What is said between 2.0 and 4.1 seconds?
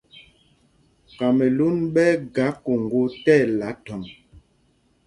ɛ́ ga Koŋgō tí ɛla thɔ̂ŋ.